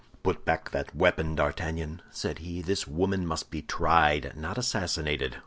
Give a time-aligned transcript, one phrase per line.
[0.23, 5.37] "Put back that weapon, D'Artagnan!" said he; "this woman must be tried, not assassinated.